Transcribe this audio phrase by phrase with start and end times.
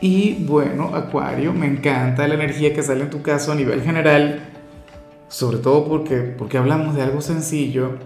[0.00, 4.40] Y bueno, Acuario, me encanta la energía que sale en tu caso a nivel general,
[5.28, 7.98] sobre todo porque, porque hablamos de algo sencillo.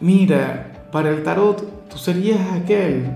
[0.00, 3.10] Mira, para el tarot, tú serías aquel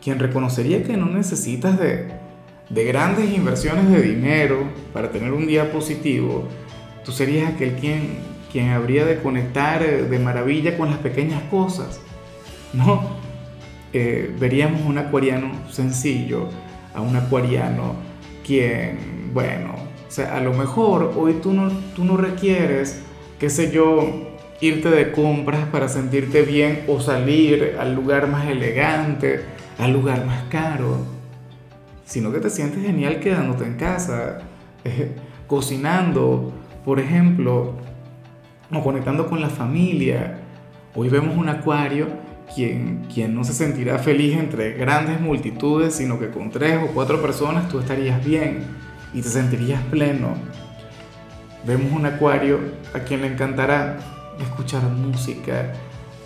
[0.00, 2.12] quien reconocería que no necesitas de,
[2.70, 6.44] de grandes inversiones de dinero para tener un día positivo.
[7.04, 8.18] Tú serías aquel quien,
[8.52, 12.00] quien habría de conectar de maravilla con las pequeñas cosas.
[12.72, 13.18] ¿No?
[13.92, 16.48] Eh, veríamos un acuariano sencillo
[16.94, 17.94] a un acuariano
[18.44, 19.74] quien, bueno,
[20.08, 23.02] o sea, a lo mejor hoy tú no, tú no requieres,
[23.38, 24.28] qué sé yo,
[24.60, 29.42] irte de compras para sentirte bien o salir al lugar más elegante,
[29.78, 30.96] al lugar más caro,
[32.04, 34.38] sino que te sientes genial quedándote en casa,
[34.84, 35.14] eh,
[35.46, 36.52] cocinando,
[36.84, 37.74] por ejemplo,
[38.72, 40.38] o conectando con la familia.
[40.94, 42.06] Hoy vemos un acuario
[42.54, 47.20] quien, quien no se sentirá feliz entre grandes multitudes, sino que con tres o cuatro
[47.20, 48.64] personas tú estarías bien
[49.12, 50.34] y te sentirías pleno.
[51.66, 52.60] Vemos un acuario
[52.94, 53.98] a quien le encantará
[54.40, 55.72] escuchar música,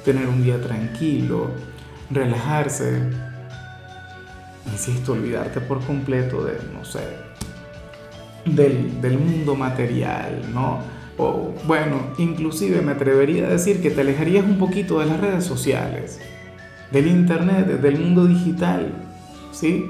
[0.05, 1.51] tener un día tranquilo,
[2.11, 3.01] relajarse.
[4.71, 7.01] Insisto, olvidarte por completo de, no sé,
[8.45, 11.02] del, del mundo material, ¿no?
[11.19, 15.45] O bueno, inclusive me atrevería a decir que te alejarías un poquito de las redes
[15.45, 16.21] sociales,
[16.91, 18.93] del internet, del mundo digital,
[19.53, 19.87] ¿sí?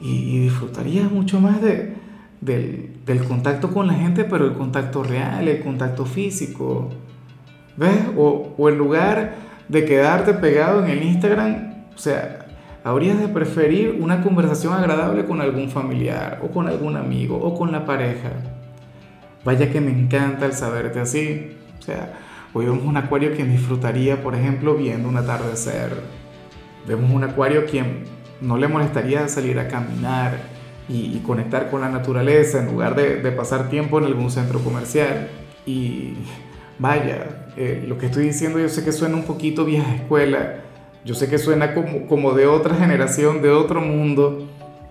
[0.00, 1.94] Y, disfrutarías mucho más de,
[2.40, 6.90] del, del, contacto con la gente, pero el contacto real, el contacto físico,
[7.76, 8.00] ¿ves?
[8.16, 9.36] O, o en lugar
[9.68, 12.46] de quedarte pegado en el Instagram, o sea,
[12.82, 17.70] habrías de preferir una conversación agradable con algún familiar o con algún amigo o con
[17.70, 18.30] la pareja.
[19.44, 21.56] Vaya que me encanta el saberte así.
[21.78, 22.12] O sea,
[22.52, 26.00] hoy vemos un acuario quien disfrutaría, por ejemplo, viendo un atardecer.
[26.86, 28.04] Vemos un acuario quien
[28.40, 30.38] no le molestaría salir a caminar
[30.88, 35.28] y, conectar con la naturaleza en lugar de, pasar tiempo en algún centro comercial.
[35.66, 36.14] Y
[36.78, 40.56] vaya, eh, lo que estoy diciendo yo sé que suena un poquito vieja escuela,
[41.04, 44.48] yo sé que suena como, como de otra generación, de otro mundo,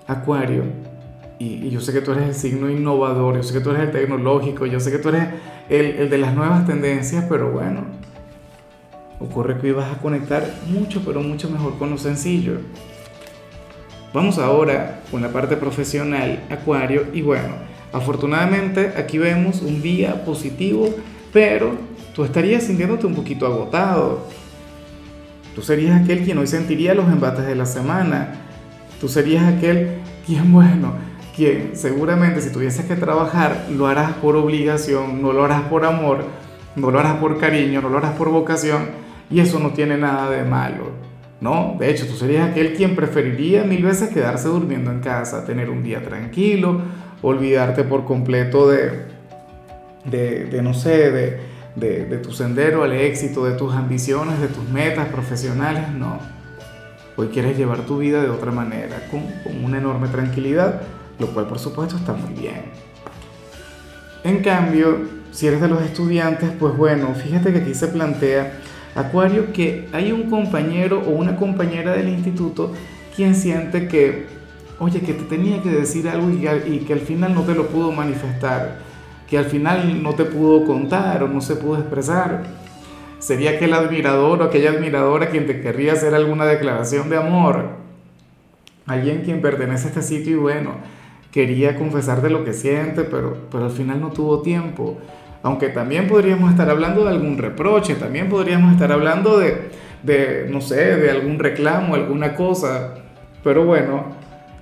[0.07, 0.90] acuario
[1.41, 3.91] y, yo sé que tú eres el signo innovador, yo sé que tú eres el
[3.91, 5.27] tecnológico, yo sé que tú eres
[5.69, 7.85] el, el de las nuevas tendencias, pero bueno,
[9.19, 12.59] ocurre que hoy vas a conectar mucho, pero mucho mejor con lo sencillo.
[14.13, 17.55] Vamos ahora con la parte profesional, Acuario, y bueno,
[17.91, 20.93] afortunadamente aquí vemos un día positivo,
[21.33, 21.71] pero
[22.13, 24.27] tú estarías sintiéndote un poquito agotado.
[25.55, 28.35] Tú serías aquel quien hoy sentiría los embates de la semana.
[28.99, 35.21] Tú serías aquel quien, bueno, quien seguramente si tuvieses que trabajar lo harás por obligación,
[35.21, 36.25] no lo harás por amor,
[36.75, 38.89] no lo harás por cariño, no lo harás por vocación
[39.29, 40.91] y eso no tiene nada de malo.
[41.39, 45.71] No, de hecho tú serías aquel quien preferiría mil veces quedarse durmiendo en casa, tener
[45.71, 46.81] un día tranquilo,
[47.23, 49.05] olvidarte por completo de,
[50.05, 51.39] de, de no sé, de,
[51.75, 56.19] de, de, tu sendero al éxito, de tus ambiciones, de tus metas profesionales, no.
[57.15, 60.81] Hoy quieres llevar tu vida de otra manera, con, con una enorme tranquilidad
[61.21, 62.63] lo cual por supuesto está muy bien.
[64.23, 64.99] En cambio,
[65.31, 68.59] si eres de los estudiantes, pues bueno, fíjate que aquí se plantea,
[68.93, 72.73] Acuario, que hay un compañero o una compañera del instituto
[73.15, 74.25] quien siente que,
[74.79, 77.91] oye, que te tenía que decir algo y, que al final no te lo pudo
[77.93, 78.79] manifestar,
[79.29, 82.43] que al final no te pudo contar o no se pudo expresar.
[83.19, 87.69] Sería aquel admirador o aquella admiradora quien te querría hacer alguna declaración de amor.
[88.87, 90.71] Alguien quien pertenece a este sitio y bueno,
[91.31, 94.97] quería confesar de lo que siente, pero, pero al final no tuvo tiempo.
[95.43, 99.71] Aunque también podríamos estar hablando de algún reproche, también podríamos estar hablando de,
[100.03, 102.95] de, no sé, de algún reclamo, alguna cosa.
[103.43, 104.05] Pero bueno,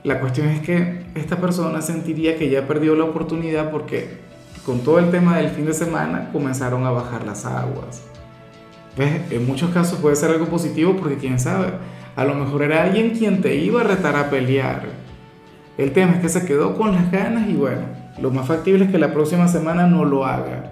[0.04, 4.19] la cuestión es que esta persona sentiría que ya perdió la oportunidad porque
[4.65, 8.04] con todo el tema del fin de semana comenzaron a bajar las aguas.
[8.98, 9.31] ¿Ves?
[9.31, 11.72] En muchos casos puede ser algo positivo porque quién sabe,
[12.15, 15.09] a lo mejor era alguien quien te iba a retar a pelear
[15.80, 17.84] el tema es que se quedó con las ganas y bueno,
[18.22, 20.72] lo más factible es que la próxima semana no lo haga.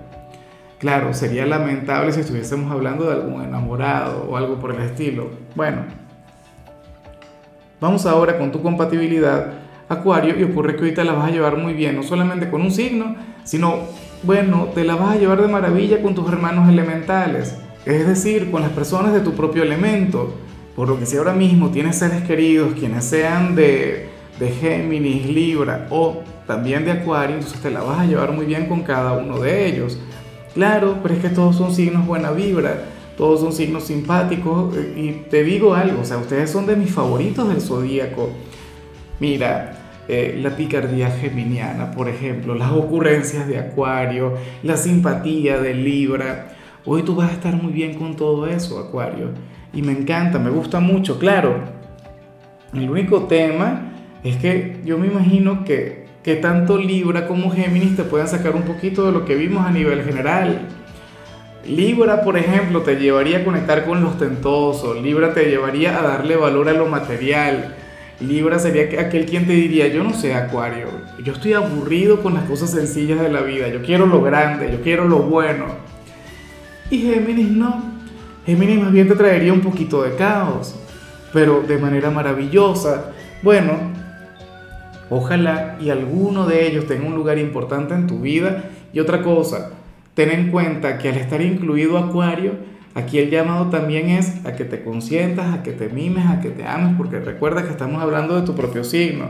[0.79, 5.29] Claro, sería lamentable si estuviésemos hablando de algún enamorado o algo por el estilo.
[5.55, 5.83] Bueno,
[7.79, 9.53] vamos ahora con tu compatibilidad,
[9.87, 12.71] Acuario, y ocurre que te la vas a llevar muy bien, no solamente con un
[12.71, 13.15] signo,
[13.45, 13.75] sino,
[14.23, 18.61] bueno, te la vas a llevar de maravilla con tus hermanos elementales, es decir, con
[18.61, 20.35] las personas de tu propio elemento.
[20.75, 25.87] Por lo que si ahora mismo tienes seres queridos, quienes sean de, de Géminis, Libra
[25.89, 29.39] o también de Acuario, entonces te la vas a llevar muy bien con cada uno
[29.39, 29.99] de ellos.
[30.53, 32.85] Claro, pero es que todos son signos buena vibra,
[33.17, 36.91] todos son signos simpáticos eh, y te digo algo, o sea, ustedes son de mis
[36.91, 38.29] favoritos del zodíaco.
[39.19, 46.55] Mira, eh, la picardía geminiana, por ejemplo, las ocurrencias de Acuario, la simpatía de Libra.
[46.85, 49.31] Hoy tú vas a estar muy bien con todo eso, Acuario.
[49.73, 51.59] Y me encanta, me gusta mucho, claro.
[52.73, 53.96] El único tema
[54.29, 58.63] es que yo me imagino que, que tanto Libra como Géminis te pueden sacar un
[58.63, 60.67] poquito de lo que vimos a nivel general.
[61.65, 64.93] Libra, por ejemplo, te llevaría a conectar con lo ostentoso.
[64.93, 67.75] Libra te llevaría a darle valor a lo material.
[68.19, 70.87] Libra sería aquel quien te diría, yo no sé, Acuario,
[71.23, 74.81] yo estoy aburrido con las cosas sencillas de la vida, yo quiero lo grande, yo
[74.81, 75.65] quiero lo bueno.
[76.89, 77.97] Y Géminis no.
[78.45, 80.73] Géminis más bien te traería un poquito de caos,
[81.31, 83.11] pero de manera maravillosa.
[83.43, 83.73] Bueno,
[85.09, 88.65] ojalá y alguno de ellos tenga un lugar importante en tu vida.
[88.93, 89.71] Y otra cosa,
[90.13, 92.53] ten en cuenta que al estar incluido Acuario,
[92.95, 96.49] aquí el llamado también es a que te consientas, a que te mimes, a que
[96.49, 99.27] te ames, porque recuerda que estamos hablando de tu propio signo.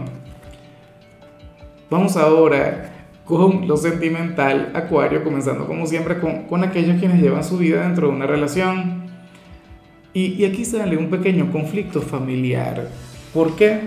[1.89, 2.94] Vamos ahora
[3.27, 8.13] con lo sentimental, Acuario, comenzando como siempre con, aquellos quienes llevan su vida dentro de
[8.15, 9.03] una relación.
[10.13, 12.88] Y, aquí sale un pequeño conflicto familiar.
[13.33, 13.81] ¿Por qué?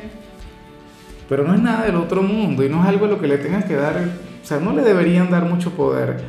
[1.30, 3.38] Pero no es nada del otro mundo y no es algo a lo que le
[3.38, 6.24] tengas que dar, o sea, no le deberían dar mucho poder.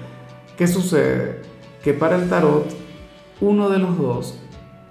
[0.56, 1.42] ¿Qué sucede?
[1.83, 2.68] Que para el tarot,
[3.42, 4.39] uno de los dos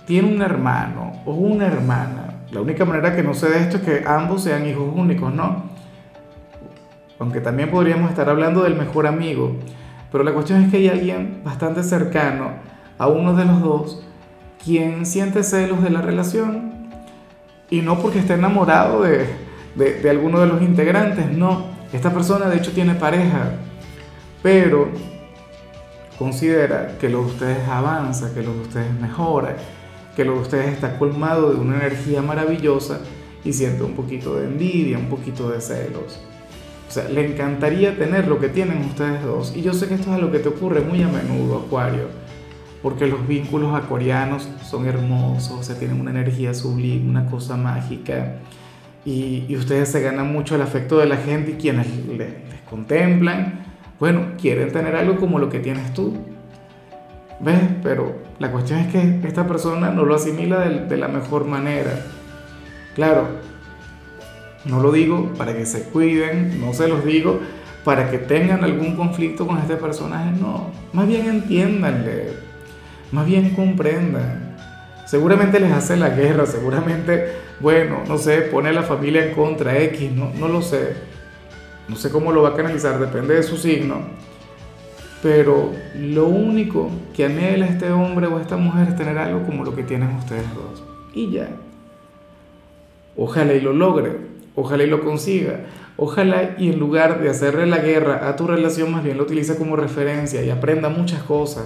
[0.07, 2.43] tiene un hermano o una hermana.
[2.51, 5.71] La única manera que no se de esto es que ambos sean hijos únicos, ¿no?
[7.21, 9.55] Aunque también podríamos estar hablando del mejor amigo.
[10.11, 12.51] Pero la cuestión es que hay alguien bastante cercano
[12.99, 14.05] a uno de los dos
[14.65, 16.73] quien siente celos de la relación
[17.71, 19.50] y no porque esté enamorado de,
[19.81, 21.65] de, alguno de los integrantes, no.
[21.93, 23.53] Esta persona de hecho tiene pareja,
[24.43, 24.89] pero
[26.19, 29.57] considera que lo de ustedes avanza, que lo de ustedes mejora,
[30.15, 33.01] que lo de ustedes está colmado de una energía maravillosa
[33.45, 36.21] y siente un poquito de envidia, un poquito de celos.
[36.89, 39.55] O sea, le encantaría tener lo que tienen ustedes dos.
[39.57, 42.09] Y yo sé que esto es lo que te ocurre muy a menudo, Acuario
[42.83, 48.37] porque los vínculos acuarianos son hermosos, o sea, tienen una energía sublime, una cosa mágica,
[49.05, 52.29] y, ustedes se ganan mucho el afecto de la gente y quienes les,
[52.69, 53.65] contemplan,
[53.99, 56.17] bueno, quieren tener algo como lo que tienes tú.
[57.41, 57.61] ¿Ves?
[57.83, 61.91] Pero la cuestión es que esta persona no lo asimila de, de la mejor manera.
[62.95, 63.29] Claro,
[64.65, 67.41] no lo digo para que se cuiden, no se los digo
[67.85, 72.33] para que tengan algún conflicto con este personaje, no, más bien entiéndanle,
[73.11, 74.50] más bien comprendan.
[75.11, 79.77] Seguramente les hace la guerra, seguramente, bueno, no sé, pone a la familia en contra
[79.77, 80.95] X, no, no lo sé.
[81.89, 84.03] No sé cómo lo va a canalizar, depende de su signo.
[85.21, 89.75] Pero lo único que anhela este hombre o esta mujer es tener algo como lo
[89.75, 90.85] que tienen ustedes dos.
[91.13, 91.49] Y ya.
[93.17, 94.17] Ojalá y lo logre,
[94.55, 95.63] ojalá y lo consiga.
[95.97, 99.57] Ojalá y en lugar de hacerle la guerra a tu relación, más bien lo utilice
[99.57, 101.65] como referencia y aprenda muchas cosas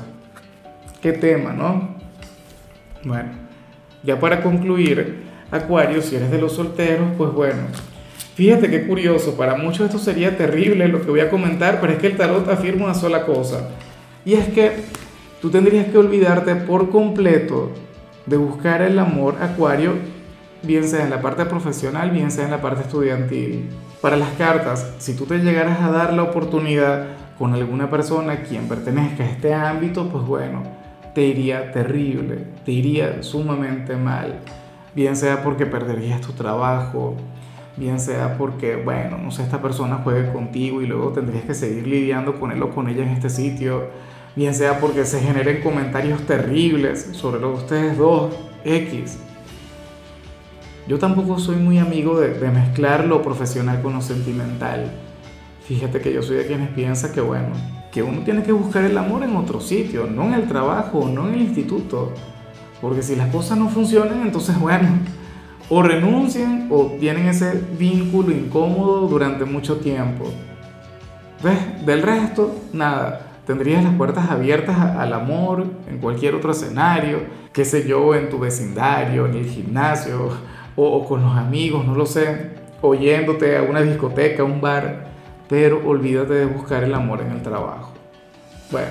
[1.02, 2.03] qué tema, ¿no?
[3.04, 3.30] Bueno,
[4.02, 7.62] ya para concluir, Acuario, si eres de los solteros, pues bueno,
[8.34, 11.99] fíjate qué curioso, para muchos esto sería terrible lo que voy a comentar, pero es
[11.99, 13.68] que el tarot afirma una sola cosa,
[14.25, 14.73] y es que
[15.42, 17.73] tú tendrías que olvidarte por completo
[18.25, 19.92] de buscar el amor, Acuario,
[20.62, 23.68] bien sea en la parte profesional, bien sea en la parte estudiantil.
[24.00, 27.08] Para las cartas, si tú te llegaras a dar la oportunidad
[27.38, 30.62] con alguna persona quien pertenezca a este ámbito, pues bueno,
[31.14, 34.40] te iría terrible, te iría sumamente mal,
[34.94, 37.16] bien sea porque perderías tu trabajo,
[37.76, 41.87] bien sea porque, bueno, no sé, esta persona juegue contigo y luego tendrías que seguir
[41.87, 43.90] lidiando con él o con ella en este sitio,
[44.35, 49.18] bien sea porque se generen comentarios terribles sobre lo de ustedes dos, X.
[50.88, 54.90] Yo tampoco soy muy amigo de, de mezclar lo profesional con lo sentimental.
[55.66, 57.49] Fíjate que yo soy de quienes piensan que, bueno,
[57.95, 61.29] que uno tiene que buscar el amor en otro sitio, no en el trabajo, no
[61.29, 62.13] en el instituto.
[62.81, 64.89] Porque si las cosas no funcionan, entonces bueno,
[65.69, 70.25] o renuncian o tienen ese vínculo incómodo durante mucho tiempo.
[71.41, 71.87] ¿Ves?
[71.87, 73.31] Del resto, nada.
[73.47, 77.21] Tendrías las puertas abiertas al amor en cualquier otro escenario,
[77.53, 80.31] qué sé yo, en tu vecindario, en el gimnasio
[80.75, 82.57] o, o con los amigos, no lo sé.
[82.81, 85.13] oyéndote a una discoteca, a un bar,
[85.49, 87.93] pero olvídate de buscar el amor en el trabajo.
[88.71, 88.89] Bueno,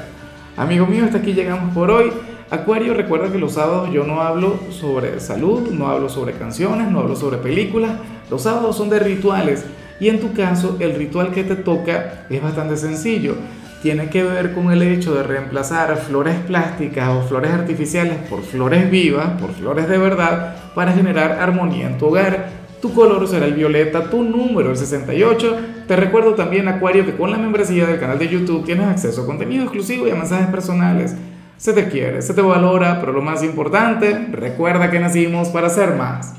[0.58, 2.12] amigo mío, hasta aquí llegamos por hoy.
[2.50, 7.00] Acuario, recuerda que los sábados yo no hablo sobre salud, no hablo sobre canciones, no
[7.00, 7.94] hablo sobre películas.
[8.30, 9.66] Los sábados son de rituales
[10.00, 13.36] y en tu caso el ritual que te toca es bastante sencillo.
[13.82, 18.90] Tiene que ver con el hecho de reemplazar flores plásticas o flores artificiales por flores
[18.90, 22.63] vivas, por flores de verdad, para generar armonía en tu hogar.
[22.84, 25.58] Tu color será el violeta, tu número el 68.
[25.88, 29.26] Te recuerdo también, Acuario, que con la membresía del canal de YouTube tienes acceso a
[29.26, 31.16] contenido exclusivo y a mensajes personales.
[31.56, 35.96] Se te quiere, se te valora, pero lo más importante, recuerda que nacimos para ser
[35.96, 36.32] más.